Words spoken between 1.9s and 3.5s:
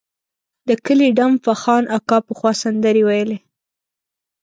اکا پخوا سندرې ویلې.